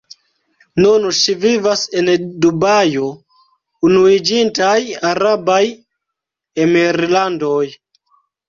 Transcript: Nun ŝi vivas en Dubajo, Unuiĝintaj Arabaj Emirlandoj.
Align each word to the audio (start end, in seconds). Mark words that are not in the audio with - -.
Nun 0.85 1.03
ŝi 1.17 1.33
vivas 1.43 1.83
en 2.01 2.09
Dubajo, 2.45 3.11
Unuiĝintaj 3.91 4.73
Arabaj 5.13 5.63
Emirlandoj. 6.67 7.65